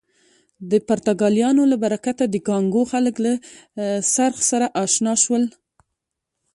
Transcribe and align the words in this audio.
د 0.71 0.73
پرتګالیانو 0.87 1.63
له 1.71 1.77
برکته 1.83 2.23
د 2.29 2.35
کانګو 2.47 2.81
خلک 2.91 3.15
له 3.25 3.33
څرخ 4.13 4.35
سره 4.49 4.65
اشنا 4.83 5.13
شول. 5.23 5.43